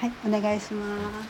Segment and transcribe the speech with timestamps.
[0.00, 1.28] はいお願いします。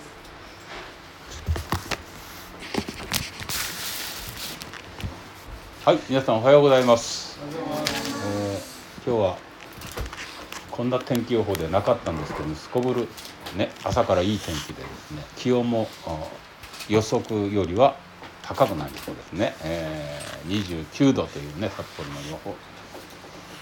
[5.84, 9.38] はい皆さんおはようございます、えー今日は
[10.70, 13.08] こんな天気予報ではなかったんですけどすこぶる
[13.56, 15.88] ね朝からいい天気でですね気温も
[16.88, 17.96] 予測よりは
[18.42, 22.54] 高くなりそうですね、えー29度というね札幌の予報。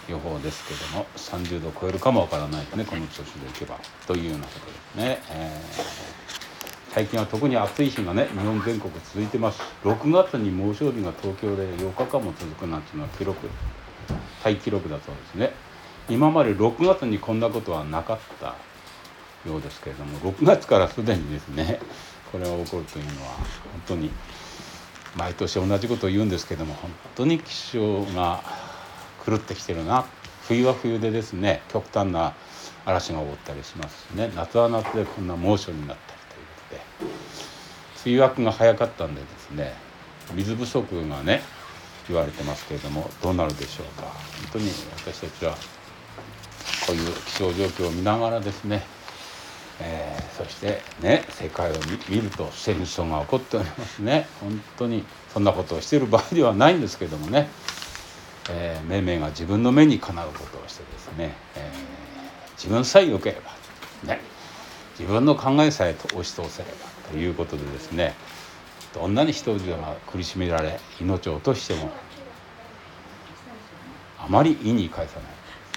[0.09, 6.19] 予報ですけども30度超えるかもわからないですねこの調子でいけばというようなことですね、えー
[6.91, 13.47] 最近は特に暑い日がね日本全国続いてます6月に猛暑日が東京で8日間も続くなんていうのは記録
[14.43, 15.53] タイ記録だそうですね。
[16.09, 18.55] 今まで6月にこんなことはなかった
[19.49, 21.81] ようですけれども6月からすでにですね
[22.33, 23.47] これが起こるというのは本
[23.89, 24.11] 当に
[25.17, 28.43] 毎年同じことを言うんですけども本当に気象が
[29.25, 30.05] 狂ってきてるな。
[30.47, 32.35] 冬は冬でですね極端な
[32.87, 34.33] 嵐が起こったりしますしね。
[34.35, 37.09] 夏は夏でこんな猛暑になったりというこ
[38.01, 38.11] とで。
[38.11, 39.75] 梅雨明けが早かったんでですね
[40.35, 41.43] 水不足がね
[42.09, 44.05] 言われてますけれどもどうなるでしょうか。
[44.05, 44.13] 本
[44.53, 45.53] 当に私たちは
[46.87, 48.83] こういう気象状況を見ながらですね、
[49.81, 51.75] えーそしてね世界を
[52.09, 54.29] 見見ると戦争が起こっておりますね。
[54.41, 55.05] 本当に
[55.35, 57.49] そんなことをしている場合ではないんですけどもね、
[58.51, 61.99] えー、命名が自分の目にかなうことをしてですね、えー
[62.59, 63.53] 自分さえ良ければ
[64.13, 64.21] ね
[64.99, 68.15] 自分の考えさえ押し通せればということでですね
[68.93, 71.93] どんなに人々が苦しめられ命を落としても
[74.19, 75.21] あまり意に介さ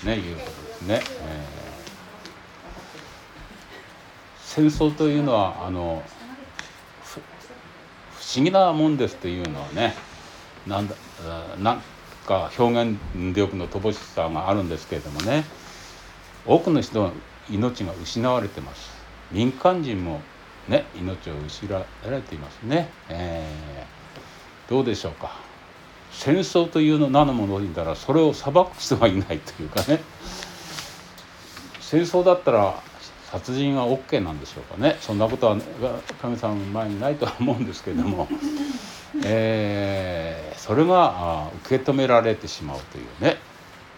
[0.04, 1.02] ないですねいうことですね。
[1.22, 1.62] えー
[4.44, 6.04] 戦争というのはあの
[7.06, 7.20] 不
[8.36, 9.96] 思議なもんですというのはね
[10.68, 10.96] なんだ
[11.58, 11.82] な
[12.26, 12.98] か表現
[13.36, 15.44] 力の乏しさがあるんですけれどもね。
[16.46, 17.12] 多くの人の
[17.50, 18.92] 命が失われてます。
[19.32, 20.22] 民間人も
[20.68, 25.38] ね命を失われていますね、えーどうでしょうか。
[26.12, 30.00] 戦争というの名のものにいたらそれを裁く人がいないというかね。
[31.82, 32.82] 戦争だったら
[33.32, 34.98] 殺人は OK なんでしょうかね。
[35.02, 35.58] そんなことは
[36.22, 38.30] 神様の前にないとは思うんですけれども、
[39.26, 43.38] えーそれがあ受け止められてしまうというね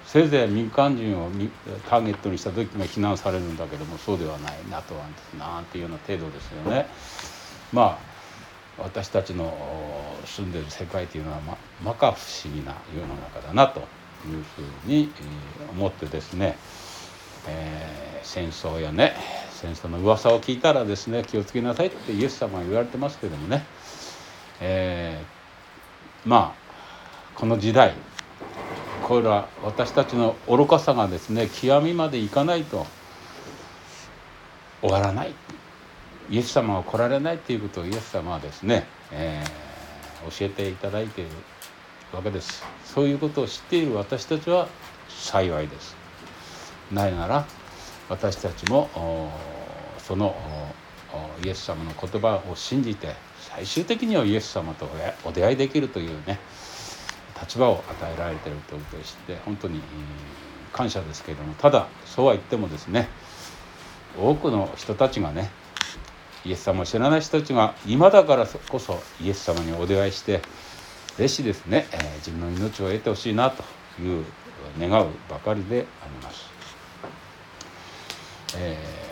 [0.06, 1.30] せいぜい民間人を
[1.90, 5.04] ターゲットにした時が非難されるんだけどもそうではない NATO は
[5.38, 6.88] なんていうような程度ですよね。
[7.74, 8.14] まあ
[8.78, 9.54] 私たちの
[10.26, 13.84] 住んでる世界というのはままか不思議な世の中だなとい
[14.40, 15.12] うふうに
[15.72, 16.56] 思ってですね、
[17.48, 19.14] えー戦争やね
[19.52, 23.66] 戦争の噂を聞いたらですね気をつけなさいってイエス様は言われてますけどもね、
[24.62, 25.13] えー
[26.26, 27.94] まあこの時代
[29.04, 32.86] これら私たちの愚かさがですね極みまでいかないと
[34.82, 35.34] 終わらない。
[36.30, 39.64] イエス様は来られないということをイエス様はですね、えー
[40.30, 41.32] 教えていただいている
[42.14, 42.64] わけです。
[42.86, 44.68] そういうことを知っている私たちは
[45.10, 45.96] 幸いです。
[46.92, 47.46] ないなら
[48.08, 48.90] 私たちも
[49.98, 50.36] その
[51.44, 53.16] イエス様の言葉を信じて
[53.50, 54.88] 最終的にはイエス様と
[55.24, 56.40] お出会いできるというね
[57.42, 59.82] 立場を与えられているということを知って本当に
[60.72, 63.08] 感謝ですけれどもただそうは言ってもですね
[64.20, 65.52] 多くの人たちがね
[66.46, 70.42] イエス様を知らない人たちが今だからこそイエス様にお出会いして
[71.18, 73.64] ぜひですね、えー自分の命を得てほしいなと
[74.02, 74.24] いう
[74.80, 76.50] 願うばかりであります。
[78.58, 79.03] えー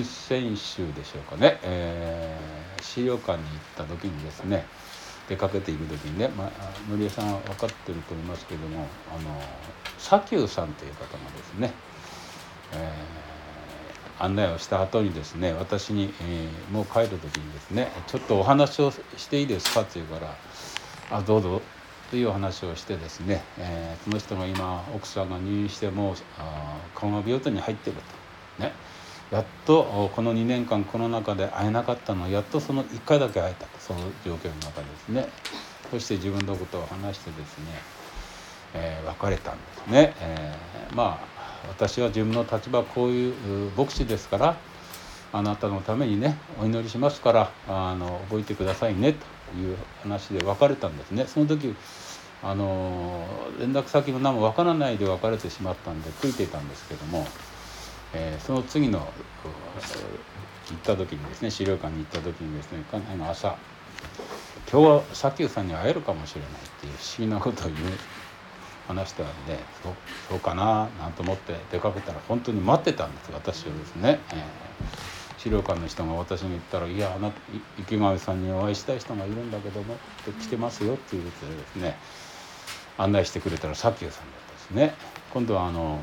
[0.00, 4.64] 先々週でしょうかね、えー資料館に行った時にですね
[5.28, 8.86] 出かけていく時にね、まあ、のりえさんは分かってると思いますけども
[9.16, 9.40] あの
[9.98, 11.72] 砂丘さんという方がですね、
[12.72, 20.36] えー案内をした後にですね私に、えーもう帰る時にですね「ちょっとお話をしていいですか?」って言うから
[21.16, 21.62] 「あどうぞ」
[22.10, 27.96] というお話をしてですね、えーその人が今奥さんが入院してもうあ緩和病棟に入ってる
[28.58, 28.72] とね
[29.32, 35.26] やっとこの2年間この中で会えなかったのはやっとその1回だけ会えたその状況の中ですね。
[35.90, 37.64] そして自分のことを話してですね、
[38.74, 44.56] えー別れたんですね、えーまあ私は自分の立場こういう牧師ですから
[45.32, 51.24] あなたのためにねお祈りしますからあの覚えてくださいねという話で別れたんですね。
[51.26, 51.74] その時
[52.42, 53.24] あの
[53.60, 57.26] 連絡先も何も分からないで別れてしまったんで悔いていたんですけども、
[58.14, 58.98] えーその次の
[60.72, 63.56] 行った時にですね資料館に行った時にですねかあの朝
[64.70, 67.76] 今日は砂丘さんに会えるかもしれないっていう不思議なことを言う
[68.88, 69.58] 話したんで
[70.28, 73.66] そうかななんと思って出かけたら本当に待ってたんです私。
[73.66, 77.32] をですね、えー、資料館の人が私に言ったら「いやあな
[77.78, 81.96] 池上さんにお会いしたい人がいるんだけども」って来てますよっていうことでですね
[82.98, 84.94] 案内してくれたら佐久さんだったですね。
[85.32, 86.00] 今度はあの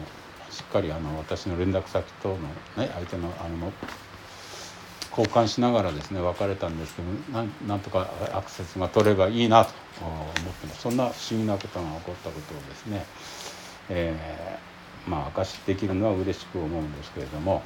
[0.60, 2.36] しっかりあの私の連絡先との
[2.76, 3.72] ね相手のあの
[5.10, 9.72] 交換しながらですね別れたんですけどなんなんとかアクセスが取ればいいなと
[10.02, 10.82] 思ってます。
[10.82, 13.06] そんな不思議なことが起こったことをですね、
[13.88, 17.64] えー、まあ証しできるのは嬉しく思うんですけれども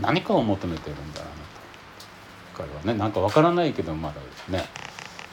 [0.00, 2.68] 何かを求めてるんだろうなと。
[2.72, 4.64] 彼はね何かわからないけどまだですね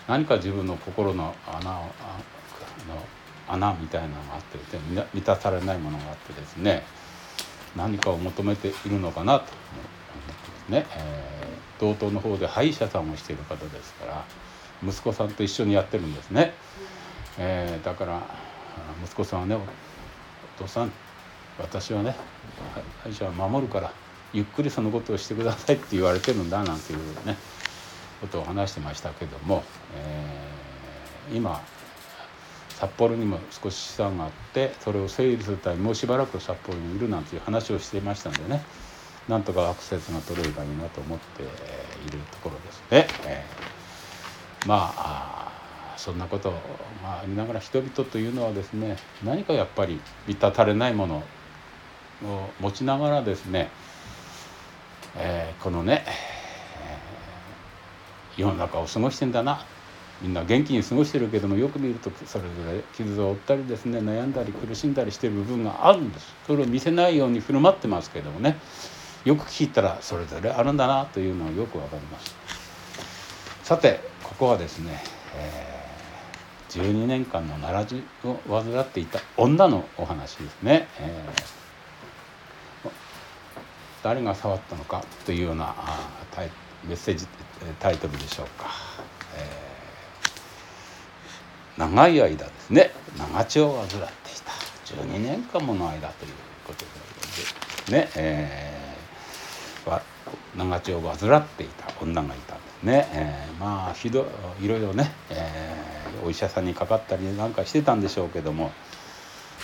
[0.10, 1.86] 何か自分の心の穴をあ
[2.90, 3.02] の
[3.48, 6.84] 穴みたいなのがあってで満たされないものがあってですね
[7.76, 14.26] 何かを求めているのかなと思ってますね、えー、道東の方で歯医者さんをしている方ですから
[14.84, 16.54] 息子さんと一緒にやってるんですね、
[17.38, 18.22] えー、だから
[19.04, 19.56] 息子さんはね
[20.58, 20.92] 「お父さん
[21.60, 22.16] 私はね
[23.04, 23.92] 歯医者は守るから
[24.34, 27.38] ゆっくりそのことをしてください」って言われてるんだなんていうね
[28.22, 29.64] ことを話してましたけども、
[29.96, 31.62] えー、今
[32.76, 38.64] 札幌にも少し資産があってそれを整理するためにもうしばらく札幌にいるなんていう話をしていましたんでね。
[39.30, 43.08] なんとかアクセスが取れればいいなと思っているところですね。
[43.26, 46.58] えー、まあそんなことが
[47.22, 51.24] ありながら人々というのはですね何かやっぱり満たされないもの
[52.24, 53.70] を持ちながらですね、
[55.16, 56.04] えー、このね、
[58.38, 59.66] えー、世の中を過ごしてんだな。
[60.22, 66.34] みんな元気に過ごしてるけどもよく見るとそれぞれ傷を負ったりですね悩んだり苦しんだりしてる部分があるんです。
[66.48, 68.58] それを見せないように振る舞ってますけどもね。
[69.26, 72.36] よく聞いたらそれぞれあるんだなというのがよくわかります。
[73.64, 75.04] さてここはですね、
[75.36, 82.90] えー、12年間の奈良を患っていた女のお話ですね、えー、
[84.04, 85.76] 誰が触ったのかというような
[86.88, 87.26] メッセージ
[87.80, 88.70] タイトルでしょうか、
[89.36, 89.65] えー
[91.78, 92.92] 長い間ですね。
[93.18, 94.66] 長血を患っていた。
[94.86, 96.32] 12年間もの間という
[96.66, 96.86] こと
[97.92, 100.02] でね、えー、
[100.58, 104.28] 長血を患っていた女がいたんですね、えー、まあひど
[104.62, 108.72] いろいろね、えー、お医者さんにかかったりなんかしてたんでしょうけども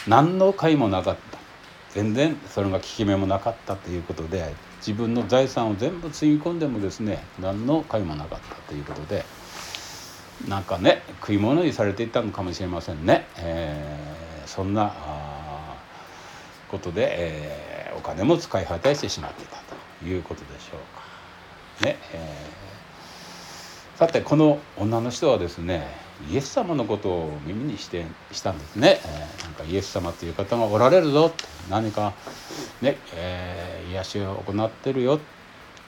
[0.07, 1.41] 何の甲斐もなかった。
[1.93, 9.25] 全然それが効き目もなかったということで自分の財産を全部つぎ込んでもですね何の甲斐もなかったということで。
[10.47, 14.93] なんかね食い物にされていたのかもしれませんね、えー、そんな
[16.69, 19.57] ことで、えー、お金も使い果たしてしまっていた
[20.01, 21.87] ということでしょうか。
[21.87, 25.87] ねえー、さてこの女の人はですね
[26.29, 31.31] イエス様のことを耳にしてしたんですね、え、なんかイエス様という方がおられるぞ
[31.69, 32.13] 何か
[32.81, 35.19] ね、え、癒しを行ってるよ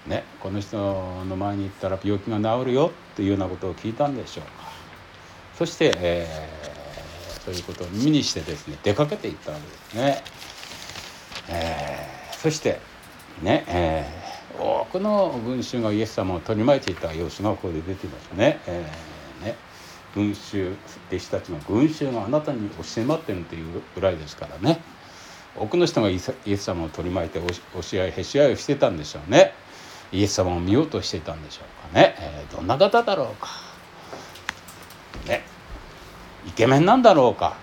[0.08, 0.78] ね、この人
[1.26, 4.72] の前に行ったら病気が治るよっていうようなことを聞いたんでしょうか。
[5.58, 10.24] そして、えー、そういうことを耳にしてですね出かけていったわけですね、
[11.50, 12.80] えー、そして
[13.42, 19.56] ね、えー、多くの群衆がイエス様を取り巻いていた様子がここで出ていますね,、えーね、
[20.16, 20.76] 群衆
[21.10, 24.82] 弟子たちの群衆があなたに押し迫ってるというぐらいですからね。
[25.56, 29.54] 多くの人がイエス様を取り巻いて押し合いへし合いをしてたんでしょうね。
[30.14, 33.50] イエス様を見ようとしていたんでしょうかね、えー、どんな方だろうか。
[35.28, 35.44] ね。
[36.48, 37.56] イケメンなんだろうか。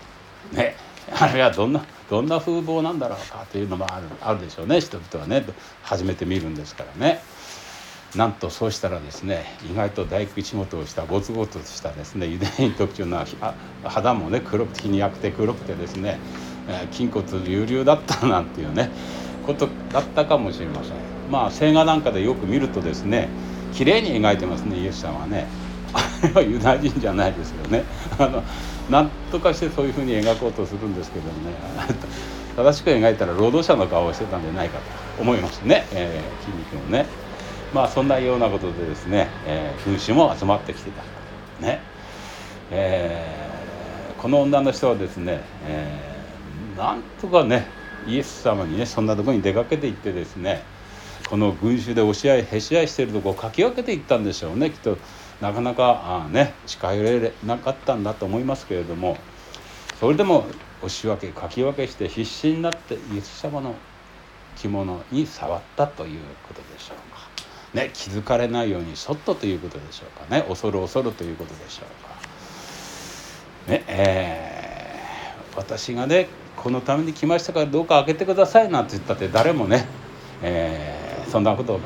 [0.52, 0.75] ね。
[1.19, 3.47] あるいはどんなどんな風貌なんだろうか。
[3.52, 4.80] というのもあるあるでしょうね。
[4.80, 5.45] 人々はね。
[5.83, 7.23] 初めて見るんですからね。
[8.16, 13.25] なんとそうしたらですね意外と大工仕事をしたゴツゴツしたですねユダヤ人特徴の
[13.85, 16.19] 肌もね黒く日に焼くて黒くてですね
[16.90, 18.90] 筋骨隆々だったなんていうね
[19.47, 21.19] ことだったかもしれません。
[21.30, 23.28] まあ映画なんかでよく見るとですね
[23.72, 25.46] 綺麗に描いてますねイエス様はね。
[25.92, 27.82] あれはユダヤ人じゃないですよね。
[28.18, 28.44] あの
[28.90, 31.54] なんとかしてそういうふうに描こうとするんですけどもね。
[32.56, 34.78] 正しく描いたら労働者の顔をしてたんじゃないか
[35.16, 37.06] と思いますね、えー、筋肉もね。
[37.72, 41.80] まあそんなようなことでですね、えー、群衆も集まってきてたね。
[42.70, 47.66] えー、この女の人はですね、えー、なんとかね
[48.06, 50.62] イエス様にねそんなとこに出かけていってですね
[51.30, 54.99] この群衆で押し合いへし合いしているとこをかき分けていったんでしょうねきっと
[55.40, 59.16] なかなかあね近寄れなかったんだと思いますけれども
[60.00, 60.46] それでも
[60.82, 63.75] 押し分けかき分けして必死になってイエス様の
[64.56, 67.30] 着物に触ったということでしょうか。
[67.75, 73.72] ね、気づかれないようにそっとということでしょうかね恐る恐るということでしょうか。
[73.72, 79.87] ねえー、私がねこのために来ましたからどうか開けてくださいなんて言ったって誰もね、
[80.42, 81.00] えー、
[81.30, 81.80] そんなことを、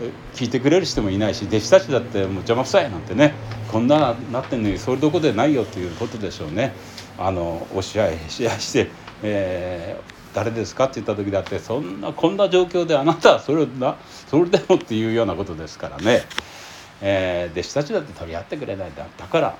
[0.00, 3.34] えー、聞いてくれる人もいないし弟子たちだってもう邪魔くさいなんてね
[3.70, 6.72] こんななってんのにそれどこでないよということでしょうね。
[7.18, 8.90] あのお支配支配して、
[9.22, 13.96] えー、誰ですかって言った時だってそんなこんな状況であなたはそれな
[14.28, 16.22] それでもっていうようなことですからね、
[17.02, 19.06] えー、弟子たちだって取り合ってくれないだ。
[19.18, 19.58] だから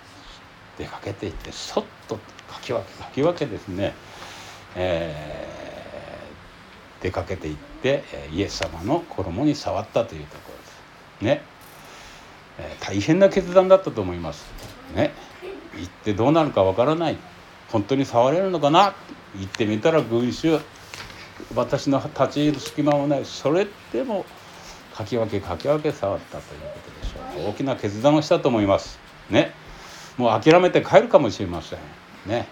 [0.78, 2.16] 出かけていってそっと
[2.48, 3.92] かき分けかき分けですね、
[4.74, 5.29] えー、
[7.02, 11.24] 出かけていってイエス様の衣に触ったというところです。
[11.24, 11.42] ね、
[12.58, 14.44] えー、大変な決断だったと思います。
[14.94, 15.12] ね。
[15.78, 17.16] 行ってどうなるかわからない。
[17.70, 18.94] 本当に触れるのかな？
[19.38, 20.58] 行ってみたら群衆
[21.54, 23.24] 私の立ち入る隙間もない。
[23.24, 24.26] それでも
[24.94, 27.50] かき分けかき分け触ったということでしょう。
[27.50, 28.98] 大きな決断をしたと思います。
[29.30, 29.52] ね。
[30.18, 31.78] もう諦めて帰るかもしれません。
[32.26, 32.46] ね。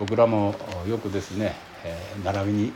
[0.00, 0.54] 僕らも
[0.88, 2.72] よくですね、えー、並びに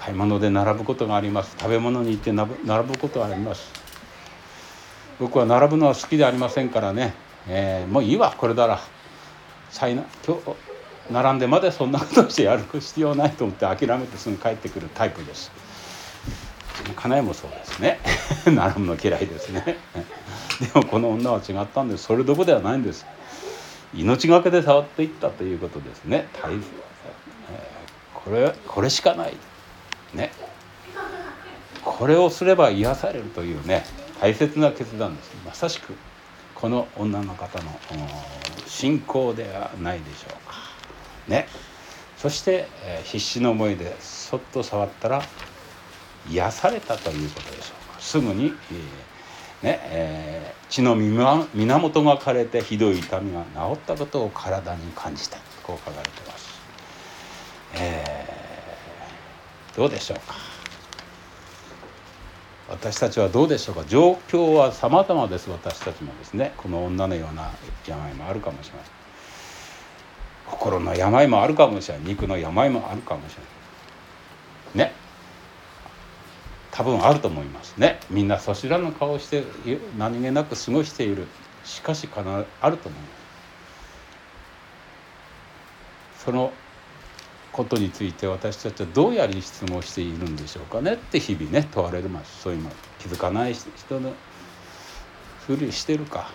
[0.00, 1.56] 買い物で並ぶことがあります。
[1.58, 3.70] 食べ物に行って並ぶことがあります。
[5.18, 7.14] 僕は並ぶのは好きでありませんからね、
[7.48, 8.80] えー、もういいわこれなら。
[9.80, 10.04] 今日
[11.10, 15.50] 並んでまでそんなことしてやる必要ないと思って諦めてすぐ帰ってくるタイプです。
[16.94, 17.98] 家内もそうですね。
[18.46, 19.78] 並ぶの嫌いですね。
[20.74, 22.04] でもこの女は違ったんです。
[22.04, 23.06] それどこではないんです。
[23.94, 26.28] 命がけで触っていったということですね。
[26.42, 26.60] 大、えー、
[28.14, 29.34] これこれしかない。
[30.14, 30.32] ね。
[31.84, 33.84] これをすれば癒されるというね
[34.20, 35.30] 大切な決断です。
[35.44, 35.94] まさしく
[36.54, 37.70] この女の方の
[38.66, 40.56] 信仰ではないでしょうか。
[41.28, 41.48] ね。
[42.16, 45.22] そして、えー、必死の思いでそっと触ったら
[46.28, 48.00] 癒されたということでしょうか。
[48.00, 48.80] すぐに、えー
[49.62, 55.38] ねえー、血の源が枯れてひどい痛みが治ったことを体に感じた。
[55.68, 56.48] こう書かれてます、
[57.74, 58.37] えー、
[59.78, 60.34] どうでしょうか？
[62.68, 63.84] 私たちはどうでしょうか？
[63.86, 65.48] 状況は様々です。
[65.48, 67.52] 私たちもですねこの女のような
[67.86, 68.92] 病もあるかもしれません。
[70.46, 72.06] 心の病もあるかもしれない。
[72.08, 73.36] 肉の病もあるかもし
[74.74, 74.88] れない。
[74.88, 74.94] ね。
[76.72, 78.00] 多分あると思いますね。
[78.10, 79.44] みんなそちらの顔をして
[79.96, 81.28] 何気なく過ごしている。
[81.62, 83.06] しかし必ずあると思いま
[86.18, 86.24] す。
[86.24, 86.52] その
[87.58, 90.92] ことについて私たちはどうやり質問しているんでしょうかね。
[90.92, 92.42] って日々ね問われるます。
[92.42, 94.12] そういうの気づかない人の
[95.44, 96.30] ふりしてるか。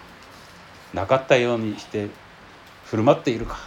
[0.94, 2.10] なかったようにして
[2.84, 3.58] 振る舞っているか。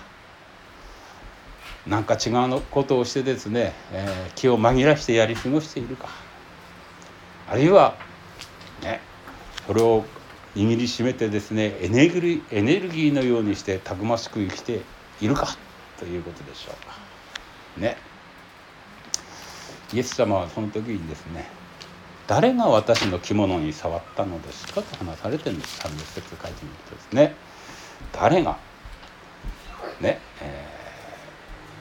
[1.87, 6.09] 何か違うことをしてですね、えー、気を紛らしてやり過ごしているか。
[7.49, 7.97] あるいは
[8.83, 9.01] ね
[9.67, 10.05] それを
[10.55, 14.83] 握りしめてですねエネルギーエネルギーのようにしてたくましく生きて
[15.23, 15.57] いるか
[15.99, 17.06] ということでしょうか。
[17.77, 17.97] ね
[19.93, 21.49] イエス様はその時にですね
[22.27, 27.35] 誰が私の着物に触ったのですかと話されてるんです30節書いてみるとですね
[28.13, 28.59] 誰が
[30.01, 30.67] ね、え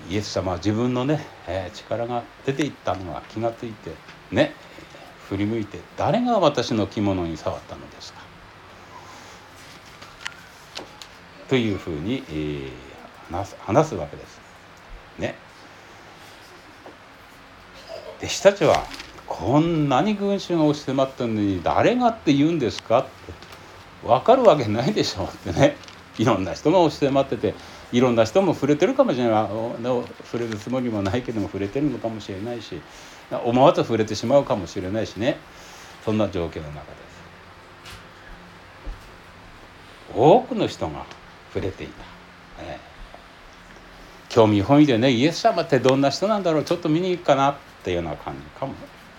[0.07, 3.91] ー、イエス様は自分のね、えー、力が出ていったのが気がついて
[4.31, 4.53] ね
[5.29, 8.25] 振り向いて誰が私の着物に触ったのですか
[11.49, 12.71] というふうに、えー、
[13.31, 14.39] 話す話すわけです。
[15.19, 15.35] ね。
[18.19, 18.83] 弟子たちは
[19.27, 23.09] こんなに群衆が押し迫ったのに誰がって言うんですかって
[24.07, 25.77] 分かるわけないでしょうってね。
[26.17, 27.53] いろんな人が押し迫ってて
[27.91, 30.07] いろんな人も触れてるかもしれない触
[30.39, 32.79] れるつもりもないけども触れてるのかもしれないし
[33.43, 35.37] 思わず触れてしまうかもしれないしね。
[36.05, 37.15] そんな状況の中です
[40.15, 41.03] 多くの人が
[41.53, 42.79] 触れていた、ね、
[44.29, 47.57] 興味本位でねイエス様ってどんな人なんだろうちょっと見に行くかな。
[47.85, 48.73] っていうような感じかも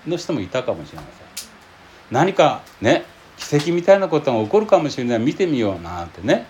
[0.06, 1.48] の人もいたかもしれません
[2.10, 3.04] 何かね
[3.36, 6.46] 奇跡みたいなことが起こるかもしれない見てみようなんてね、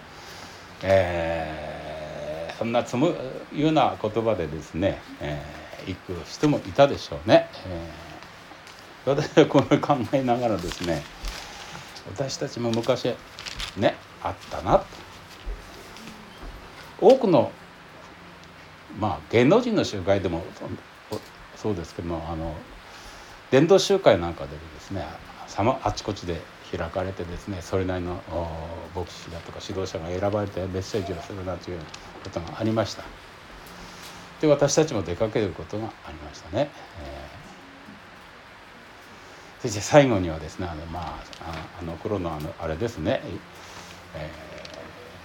[0.82, 3.14] えー、そんなつむ
[3.54, 7.48] ような言葉でですね、えー行く人もいたでしょうね。
[7.66, 11.02] えー、私はこれ考えながらですね
[12.08, 13.14] 私たちも昔
[13.76, 14.86] ねあったなと。
[17.00, 17.52] 多くの
[18.98, 20.42] まあ芸能人の集会でも
[21.66, 22.54] そうですけどもあの
[23.50, 25.04] 伝道集会なんかでですね
[25.82, 28.22] あちこちで開かれてですねそれなりの
[28.94, 31.80] 牧師だとか指導者が選ばれてメッセージをするなんていう
[32.22, 33.02] ことがありました。
[34.40, 36.70] で私たちも出かけることがありましたね。
[37.02, 41.22] えー、そして最後にはですねあの,、まあ、
[41.80, 43.22] あの頃のあのあれですね、
[44.14, 44.30] え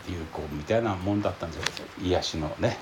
[0.08, 2.78] ー、有効みたいなもんだったんですよ癒しのね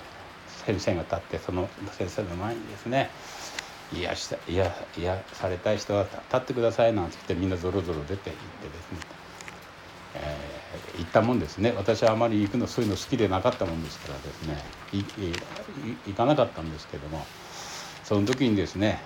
[0.66, 3.10] 先生が立ってその先生の前にですね
[3.94, 9.00] 癒した癒癒されたい人は立ってくださいなんて言ってみんなぞろぞろ出て行ってですね、
[10.16, 11.74] えー、行ったもんですね。
[11.76, 14.64] 私はあまり行くのそういうの好きでなかったもんですからですね。
[16.06, 17.26] 行かなかったんですけども。
[18.04, 19.00] その時にですね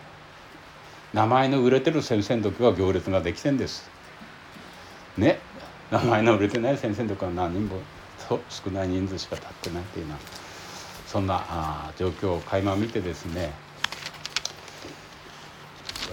[1.13, 3.89] 名前の売れてる先生の時は行列ができてんです。
[5.17, 5.39] ね。
[5.91, 7.79] 名前の売れてない先生の時は何人も
[8.49, 10.19] 少ない人数しか立ってないっていうような
[11.05, 13.53] そんなあ状況を垣間見てですね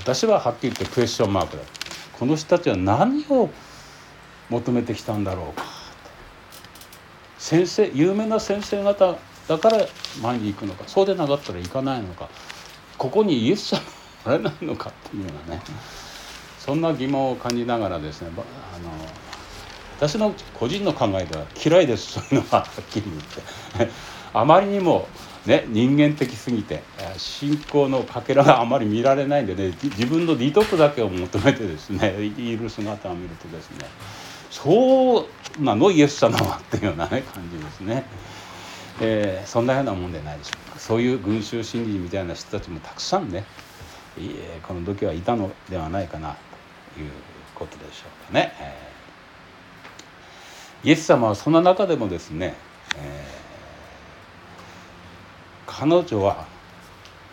[0.00, 1.62] 私ははっきり言ってクエスチョンマークだ。
[2.18, 3.50] この人たちは何を
[4.48, 5.64] 求めてきたんだろうか。
[7.38, 9.86] 先生有名な先生方だから
[10.22, 10.84] 前に行くのか。
[10.86, 12.30] そうでなかったら行かないのか。
[12.96, 13.82] ここにイエス様
[14.24, 15.62] あれないのかっていうようなね。
[16.58, 18.90] そんな疑問を感じながらですねあの
[19.98, 22.12] 私の個人の考えでは嫌いです。
[22.12, 23.10] そういうのははっきり
[23.76, 23.92] 言って。
[24.32, 25.06] あまりにも
[25.46, 26.82] ね、人間的すぎて
[27.16, 33.86] 信仰のかけらがあまり見られないんでね自分の利得だけを求めてですねいる姿を見るとですね
[34.50, 38.04] そうなのイエス様はっていうような、ね、感じですね、
[39.00, 40.78] えー、そんなようなもんでないでしょうか。
[40.78, 43.44] そういう群衆心理みたいな人たちもたくさんね
[44.68, 46.36] この時はいたのではないかな
[46.94, 47.10] という
[47.54, 52.54] ことでしょうかね、えー、イエス様はその中でもですね、
[52.98, 53.39] えー
[55.72, 56.46] 彼女は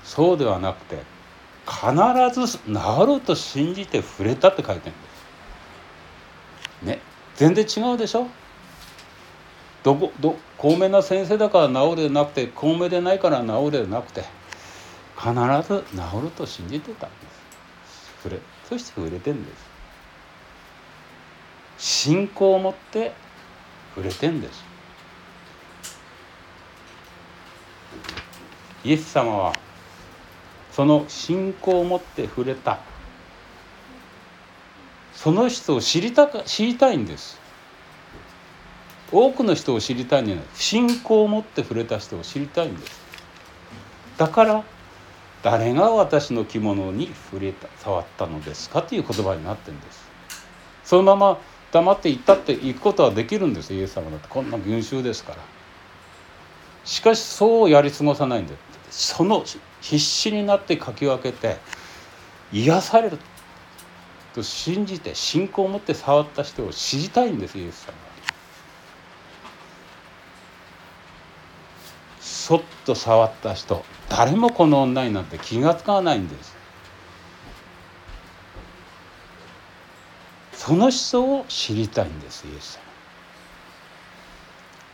[0.03, 1.01] そうではなくて
[1.65, 2.73] 必ず治
[3.07, 5.07] ると信じて触れたって書いてるんで
[6.83, 6.85] す。
[6.85, 7.01] ね
[7.35, 8.27] 全然違うでしょ？
[9.83, 14.23] どこど高名な先生だから治るでなくて高名でないから治るでなくて
[15.17, 15.33] 必
[15.67, 17.15] ず治ると信じてたんで
[17.85, 18.13] す。
[18.23, 18.39] 触れ
[18.69, 19.65] そして触れてんです。
[21.77, 23.13] 信仰を持って
[23.95, 24.63] 触れてんです。
[28.83, 29.53] イエス様は
[30.71, 32.79] その信仰を持って触れた。
[35.13, 37.39] その人を知りたか知りたいんです。
[39.11, 40.45] 多くの人を知りたいんじゃない。
[40.53, 43.01] 信仰を持って触れた人を知りたいんです。
[44.17, 44.63] だから
[45.43, 48.81] 誰が私の着物に触れた触ったのですか？
[48.81, 50.07] という言葉になってるんです。
[50.83, 51.39] そのまま
[51.71, 53.73] 黙って行ったって行くことはできるんです。
[53.73, 54.27] イエス様だって。
[54.27, 55.39] こんな群衆ですから。
[56.85, 58.57] しかしそうやり過ごさないんだよ。
[58.97, 59.45] その
[59.79, 61.57] 必死になってかき分けて
[62.51, 63.19] 癒される
[64.33, 67.97] と信じて信仰を持って触った人を知りたいんですイエス様は。
[72.19, 76.57] そっと触った人誰もこの女になんて気が付かないんです。
[80.53, 82.79] その人を知りたいんですイエス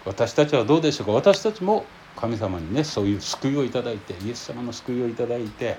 [0.05, 0.11] 様。
[0.11, 1.13] 私たちはどうでしょうか？
[1.13, 1.85] 私たちも
[2.15, 5.77] 神様にねそういう救いをいただいてイエス様の救いをいただいて、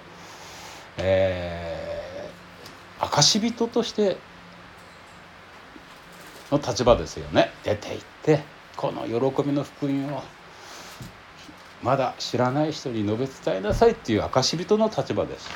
[0.98, 4.16] えー、証人として
[6.50, 7.50] の立場ですよね。
[7.64, 8.40] 出て行って
[8.76, 10.22] この喜びの福音を
[11.82, 15.50] まだ知らない人に述べ伝えなさいっていう証人の立場です。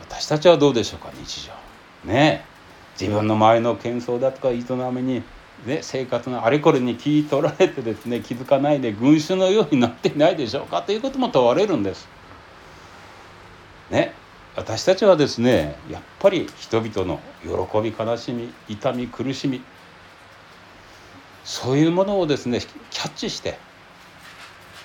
[0.00, 1.52] 私たちはどうでしょうか日常。
[2.10, 2.44] ね
[2.98, 5.22] 自分の前の喧騒だとか営みに
[5.66, 12.06] ね、生活のあれこれに聞い取られてですね気づかないで群衆のようになっていないでしょうかということも問われるんです。
[13.90, 14.12] ね
[14.56, 19.62] 私たちはですねやっぱり人々の喜び悲しみ痛み苦しみ
[21.44, 23.58] そういうものをですねキャッチして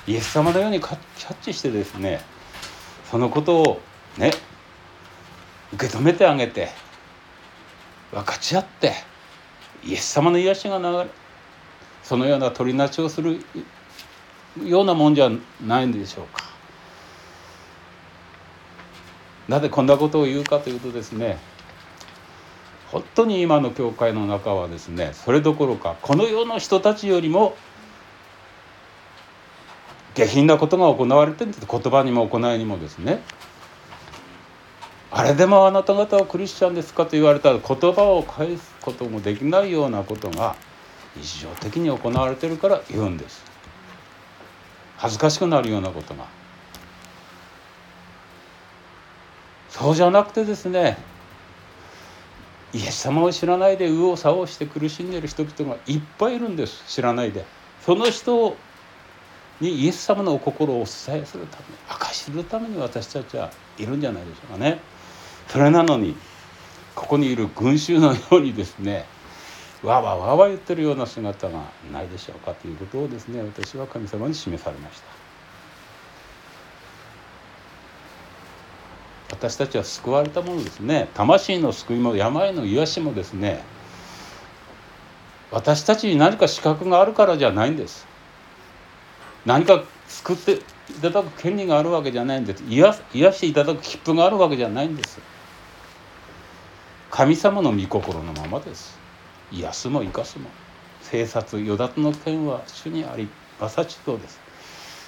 [0.07, 2.21] イエス様のようにキャッチしてですね
[3.11, 3.81] そのことを
[4.17, 4.31] ね
[5.73, 6.69] 受け止めてあげて
[8.11, 8.93] 分かち合って
[9.83, 11.07] イエス様の癒しが流れ
[12.03, 13.43] そのような取りなしをする
[14.63, 15.29] ようなもんじゃ
[15.65, 16.49] ないんでしょうか。
[19.47, 21.39] なぜこんなことを言うかというとですね
[22.91, 27.55] 本当に今の教会の中はですねそれどころかこの世の人たちよりも
[30.13, 33.21] 下品なことが行われてるんです言葉にも行いにもですね
[35.11, 40.55] あれでもあなた方はクリスチャンですかと言われたら言葉を返すこともできないようなことが
[41.15, 43.43] 日常的に行われてるから言うんです。
[44.97, 46.25] 恥ずかしくなるようなことが。
[49.69, 50.97] そうじゃなくてですね
[52.73, 56.83] イエス様を知らないで右往左往して苦しんでいる人々がいっぱいいるんです。
[56.87, 57.45] 知らないで。
[57.83, 58.55] その人
[59.59, 64.79] にイエス様のお心をお伝えするため明かしするために私たちはいるんじゃないでしょうかね。
[65.49, 66.15] それなのに
[66.95, 69.05] ここにいる群衆のようにですね
[69.81, 75.07] わわわわ言ってるような姿がないでしょうかということをですね私は神様に示されました。
[79.31, 81.07] 私たちは救われたものですね。
[81.13, 83.63] 魂の救いも病の癒しもですね
[85.49, 88.05] 私たちに何か資格があるからじゃないんです。
[89.45, 90.59] 何か救ってい
[91.01, 92.63] ただく権利があるわけじゃないんです。
[92.67, 95.19] 癒癒していただく切符があるわけじゃないんです。
[97.11, 98.97] 神様の御心のままです。
[99.51, 100.49] 癒すも生かすも。
[101.01, 103.27] 生殺与奪の権は主にあり
[103.59, 104.39] まさしそうです。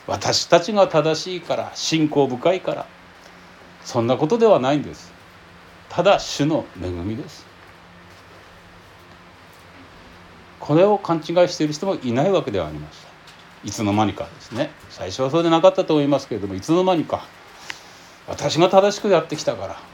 [0.07, 2.87] 私たちが正しいから信仰深いから。
[3.83, 5.11] そんなことではないんです。
[5.89, 7.45] ただ主の恵みです。
[10.59, 13.11] これを勘違いしている人もいないわけではありません。
[13.63, 14.71] いつの間にかですね。
[14.89, 17.25] 最初はそうでなかったと思いますけれどもいつの間にか
[18.27, 19.90] 私が正しくやってきたから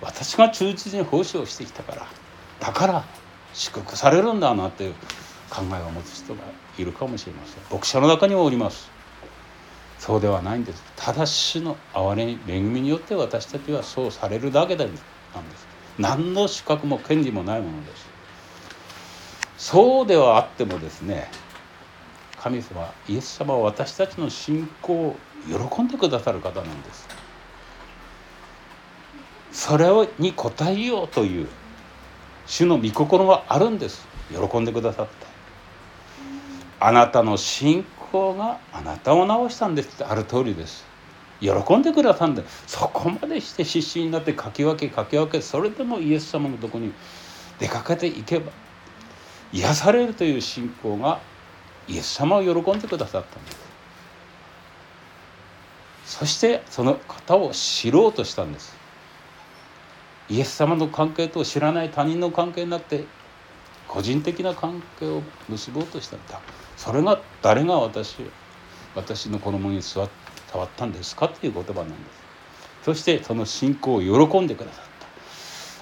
[0.00, 2.06] 私が忠実に奉仕をしてきたから
[2.60, 3.04] だから
[3.54, 4.94] 祝福されるんだなっていう
[5.50, 6.40] 考えを持つ人が
[6.78, 7.62] いるかもしれません。
[7.74, 8.90] 牧者の中にもおります。
[9.98, 10.82] そうではないんです。
[10.94, 15.04] ただしの憐れみ恵みによって私たちはそうされるだけなんです。
[15.98, 18.06] 何の資格も権利もないものです。
[19.58, 21.28] そうではあってもですね
[22.36, 25.16] 神様イエス様は私たちの信仰を
[25.48, 27.08] 喜んでくださる方なんです。
[29.52, 31.48] それをに応えようという
[32.46, 34.06] 主の御心はあるんです。
[34.30, 35.12] 喜んでくださって
[36.80, 40.84] あなたの信仰があなたを治したんですってある通りです。
[41.40, 46.92] 喜んでくださるんでそこまでして必死になってかき分けかき分けそれでもイエス様のとこに
[47.60, 48.50] 出かけていけば
[49.52, 51.20] 癒されるという信仰が
[51.86, 53.58] イエス様を喜んでくださったんです。
[56.04, 58.77] そしてその方を知ろうとしたんです。
[60.30, 63.04] イエス様の関係と知らない他人の関係になって
[63.86, 66.40] 個人的な関係を結ぼうとしたんだ。
[66.76, 68.18] それが誰が私
[68.94, 70.08] 私の子供に座
[70.48, 71.98] 触ったんですかという言葉なんです。
[72.84, 75.06] そしてその信仰を喜んでくださった。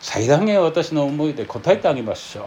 [0.00, 2.46] 最大限私の思いで答えてあげましょう。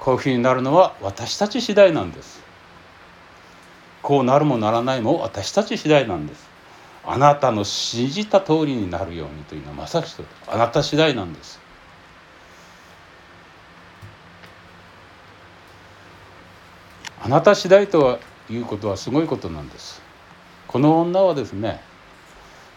[0.00, 2.42] こういうふうになるのは私たち次第なんです。
[4.02, 6.51] こうなるもならないも私たち次第なんです。
[7.04, 11.60] あなたの信じた通りになるようにというのはまさしくあなた次第なんです。
[17.24, 18.18] あなた次第とは
[18.50, 20.02] いうことはすごいことなんです。
[20.68, 21.80] この女はですね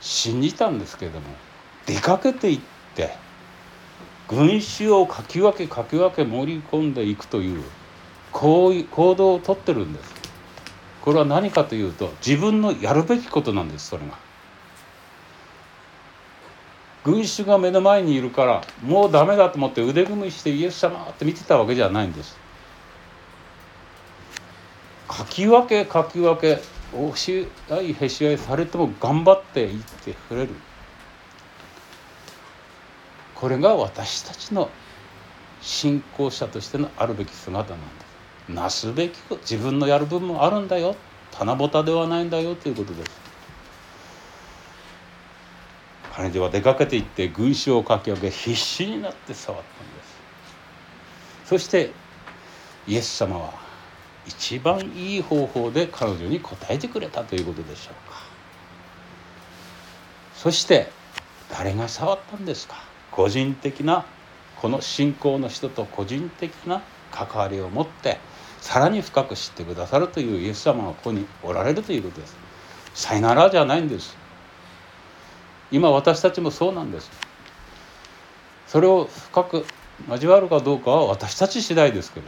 [0.02, 1.28] 信じたんですけれども
[1.86, 2.60] 出かけていっ
[2.96, 3.16] て
[4.28, 7.64] 群衆をかき分けかき分け盛り込んでいくという
[8.32, 10.15] こういう行動をとってるんです。
[11.06, 14.18] これは何かというと自分のやるべきことなんですそれが。
[17.04, 22.36] 群衆が目の前にいるからもうダメだと思って腕組みしてイエス様って見てたわけじゃないんです。
[25.08, 26.60] かき分けかき分け
[26.94, 30.50] 押し合いへし合いされても頑張っていってくれる
[33.36, 34.70] これが私たちの
[35.62, 38.05] 信仰者としてのあるべき姿なんです
[38.50, 40.96] なすべき自分のやる部分もあるんだよ。
[41.32, 43.12] 棚ぼたではないんだよということです。
[46.14, 50.16] 彼女は出かけていって群衆をかき分け必死になって触ったんです。
[51.50, 51.92] そして
[52.88, 53.54] イエス様は
[54.26, 58.18] 一番いい方法で彼女に答えてくれたということでしょうか。
[60.36, 60.90] そして
[61.52, 62.76] 誰が触ったんですか。
[63.12, 64.06] 個人的な
[64.56, 66.82] この信仰の人と個人的な
[67.12, 68.18] 関わりを持って
[68.66, 72.36] さらに深く知ってくださるというイエス様がここにおられるということです。
[72.96, 74.18] さよならじゃないんです。
[75.72, 77.12] 今私たちもそうなんです。
[78.66, 79.66] それを深く
[80.10, 82.26] 交わるかどうかは私たち次第ですけど。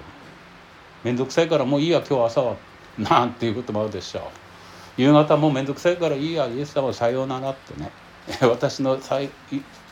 [1.03, 2.55] 面倒くさいからもういいや今日朝は。
[2.99, 5.01] なんていうこともあるでしょう。
[5.01, 7.89] 夕方もう面倒くさいからいいやイエス様さようならってね。
[8.47, 9.31] 私の最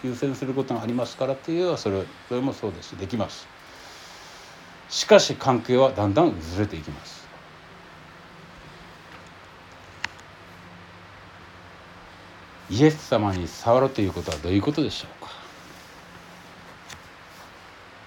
[0.03, 2.91] 優先することがありますからっていうそれそれもそうです。
[2.99, 3.54] できます。
[4.89, 7.25] しかし関係はだんだんずれていきます。
[12.69, 15.31] イエス様に触るということはどういうことでしょうか？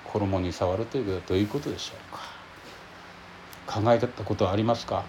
[0.04, 1.94] 衣に触るということはどういうことでしょ
[3.66, 3.80] うか？
[3.80, 5.04] 考えたことはありますか？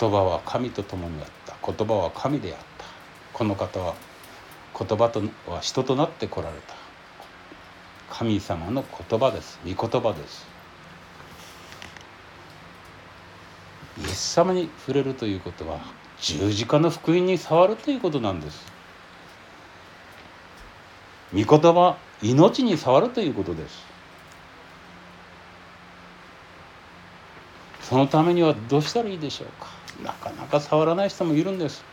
[0.00, 1.54] 言葉は神と共にあった。
[1.72, 2.86] 言葉は神であった。
[3.34, 3.94] この方は
[4.78, 6.74] 言葉とは人となってこられた。
[8.10, 9.58] 神様の言葉です。
[9.64, 10.46] 御言葉です。
[14.00, 15.80] イエス様に触れるということは
[16.20, 18.72] 十字架の福音に触るということなんです。
[21.34, 23.84] 御言葉命に触るということです。
[27.80, 29.68] そのためにはどうしたらいいでしょうか。
[30.02, 31.84] なかなか触らない人もいるんです。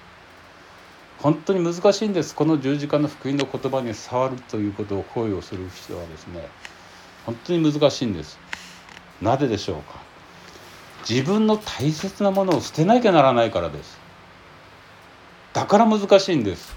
[1.22, 2.34] 本当に難しいんです。
[2.34, 6.48] この十字架の福音の言葉に触るということを行為をする人はですね
[7.26, 8.40] 本当に難しいんです。
[9.22, 10.00] なぜでしょうか。
[11.08, 14.00] 自分の大切なものを捨てなきゃならないからです。
[15.54, 16.74] だから難しいんです。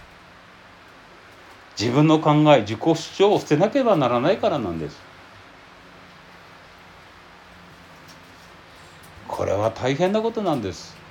[1.78, 4.96] 自分の考え自己主張を捨てなければならないからなんです。
[9.28, 11.01] これは大変なことなんです。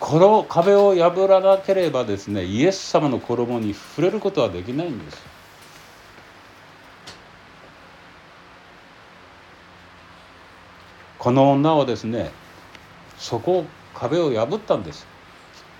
[0.00, 5.22] この壁を破らなければですねイエス様の衣に触れることはできないんです。
[11.18, 12.30] この女はですね
[13.18, 15.06] そこ壁を破ったんです。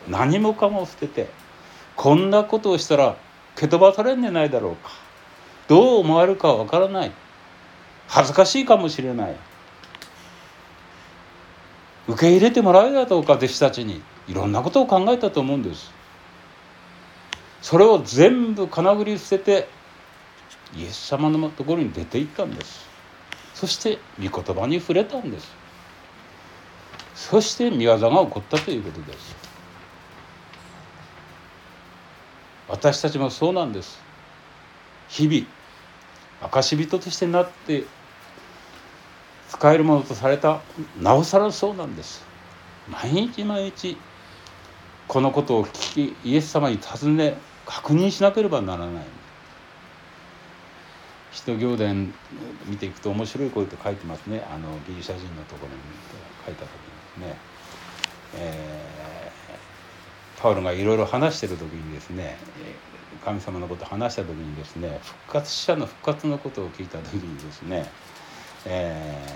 [0.07, 1.29] 何もかも捨てて
[1.97, 3.17] こんなことをしたら
[3.57, 4.91] 蹴飛ばされんじゃないだろうか。
[5.67, 7.13] どう思われるかわからない。
[8.07, 9.37] 恥ずかしいかもしれない。
[12.07, 14.03] 受け入れてもらえるだろうか弟子たちに。
[14.31, 15.91] いろんなことを考えたと思うんです。
[17.61, 19.69] それを全部かなぐり捨てて
[20.77, 22.89] イエス様のところに出て行ったんです。
[23.55, 25.53] そして御言葉に触れたんです。
[27.17, 29.35] そして見業が起こったということです。
[32.69, 34.01] 私たちもそうなんです。
[35.09, 35.45] 日々
[36.41, 37.85] 証人としてなって
[39.49, 40.61] 使えるものとされた
[41.01, 42.25] なおさらそうなんです。
[42.89, 43.97] 毎日毎日
[45.11, 47.35] このことを聞きイエス様に尋ね
[47.67, 49.05] 確認しなければならない。
[51.33, 52.15] 使徒行伝
[52.67, 54.41] 見ていくと面白いこと書いてますね。
[54.49, 55.81] あのギリシャ人のところに
[56.47, 56.71] 書いた時
[57.19, 57.37] にですね、
[58.37, 62.37] えー、パウロがいろいろ話してる時にですね
[63.25, 67.85] 神様のことを話した時にですね復活者の復活のことを聞いた時にですね、
[68.65, 69.27] え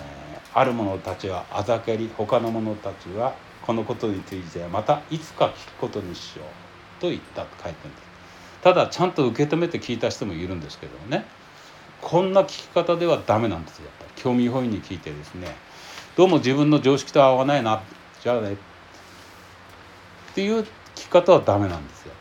[0.52, 8.04] ー、ある者たちはあざけり他の者たちはこのことについてはまたいつか聞くことにしようと言ったと書いてるんです。
[8.62, 11.24] ただちゃんと受け止めて聞いた人もいるんですけどもね。
[12.02, 14.22] こんな聞き方ではダメなんですよやっぱり。
[14.22, 15.56] 興味本位に聞いてですね
[16.16, 17.82] どうも自分の常識と合わないな
[18.22, 18.52] じゃあね。
[18.52, 18.56] っ
[20.34, 22.12] ていう聞き方はダメなんですよ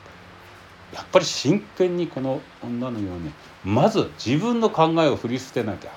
[0.93, 3.33] やっぱり真剣にこの女のように
[3.65, 5.91] まず自分の考えを振り捨てなきゃ。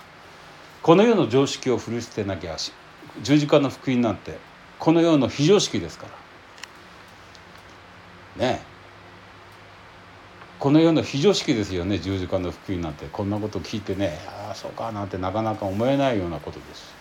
[0.82, 2.56] この世の常識を振り捨てなきゃ。
[3.22, 4.38] 十字架の福音なんて
[4.78, 6.06] この世の非常識ですか
[8.38, 8.46] ら。
[8.46, 8.62] ね
[10.58, 11.98] この世の非常識ですよね。
[11.98, 13.06] 十字架の福音なんて。
[13.06, 14.18] こんなこと聞いてね。
[14.26, 16.94] ああそうかなんてなかなか思えないようなことです。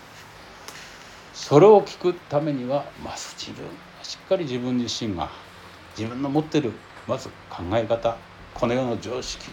[1.33, 3.67] それを聞くためにはまず自分
[4.01, 5.29] しっかり自分自身が
[5.97, 6.71] 自分の持ってる
[7.07, 8.17] まず考え方
[8.53, 9.51] この世の常識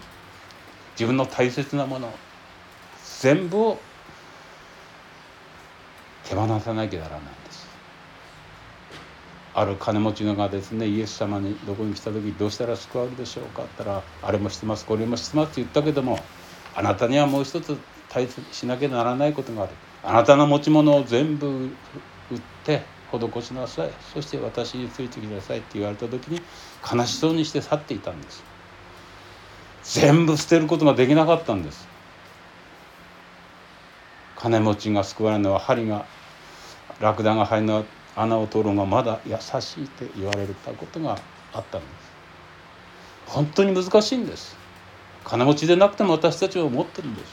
[0.92, 2.12] 自分の大切なもの
[3.20, 3.78] 全部を
[6.24, 7.41] 手放さなきゃならない。
[9.55, 16.19] ある金持ちのがですねイエス様にどこに来た時どうしたら救われるでしょうかって言ったらあれもしてますこれもしてますって言ったけども
[16.75, 17.77] あなたにはもう一つ
[18.12, 19.73] 大切しなきゃならないことがある。
[20.03, 21.71] あなたの持ち物を全部売っ
[22.65, 23.91] て施しなさい。
[24.12, 26.43] そして私についてきなさいって言われた時に
[26.91, 28.45] 悲しそうにして去っていたんです。
[29.85, 31.88] 全部捨てることができなかったんです。
[34.37, 36.05] 金持ちが救われるのは針が
[37.01, 37.85] ラクダが針の
[38.16, 41.18] 穴を通るのがまだ優しいって言われたことが
[41.53, 42.12] あったんです。
[43.27, 44.57] 本当に難しいんです。
[45.25, 47.25] 金持ちでなくても私たちは思ってるんで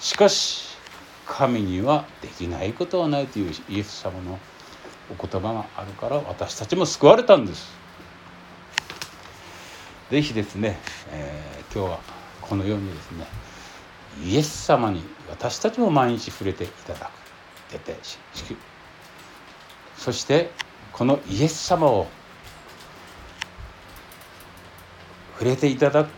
[0.00, 0.10] す。
[0.10, 0.76] しかし
[1.26, 4.38] 神にはできないことはないというイエス様の
[5.10, 7.86] お言葉があるから私たちも救われたんです。
[10.10, 10.78] 是非ですね、
[11.10, 12.00] えー、今日は
[12.40, 13.26] このようにですね
[14.24, 17.10] イエス様に私たちも毎日触れていただ
[17.68, 17.96] く出て
[19.96, 20.50] そして
[20.92, 22.06] このイエス様を
[25.34, 26.08] 触れていただき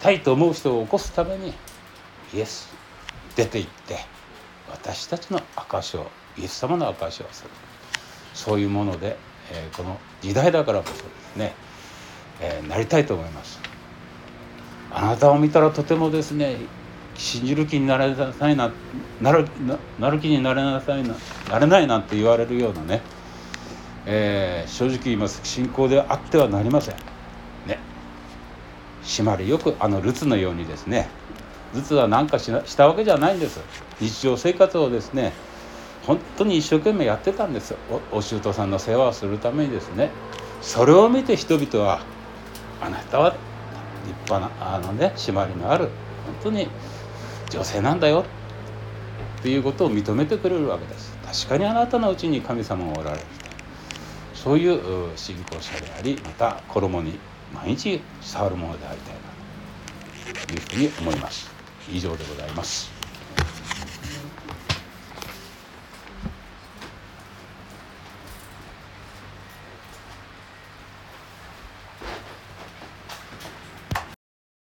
[0.00, 1.52] たいと思う人を起こすために
[2.34, 2.74] イエス
[3.36, 3.98] 出て行って
[4.70, 7.50] 私たちの証をイエス様の証をする。
[8.34, 9.16] そういうもので、
[9.50, 11.54] えー、この時代だからこそですね、
[12.40, 13.58] えー、なりたいと思います。
[14.92, 16.56] あなたを見たらとてもですね
[17.16, 18.70] 信じる気になれなさいな
[19.20, 19.46] なる
[19.98, 21.14] なる気になれなさいな
[21.50, 23.00] なれないなんて言われるようなね、
[24.06, 25.40] えー、正直言います。
[25.42, 26.94] 信仰であってはなりません。
[27.66, 27.78] ね。
[29.02, 31.08] 締まりよくあのルツのようにですね。
[31.74, 33.60] ルツは何かししたわけじゃないんです。
[34.00, 35.32] 日常生活をですね
[36.06, 37.74] 本当に一生懸命やってたんです。
[38.12, 40.10] おお舅さんの世話をするためにですね。
[40.62, 42.00] それを見て人々は
[42.80, 43.36] あなたは
[44.06, 45.90] 立派なあのね締まりのある本
[46.44, 46.68] 当に
[47.50, 48.24] 女性なんだよ。
[49.40, 51.16] っていうことを認めてくれるわけです。
[51.46, 53.24] 確かにあなたのうちに神様がおられる。
[54.46, 57.18] そういう信仰者でありまた衣に
[57.52, 59.20] 毎日触るものでありたいな
[60.46, 61.50] というふうに思います。
[61.92, 62.95] 以上でございます。